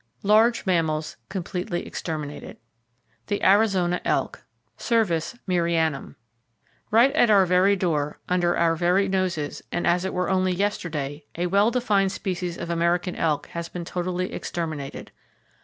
[0.23, 2.57] Large Mammals Completely Exterminated
[3.27, 4.43] The Arizona Elk,
[4.75, 6.15] (Cervus merriami).
[6.89, 11.25] —Right at our very door, under our very noses and as it were only yesterday,
[11.35, 15.11] a well defined species of American elk has been totally exterminated.